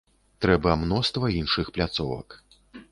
[0.45, 2.27] Трэба мноства іншых пляцовак.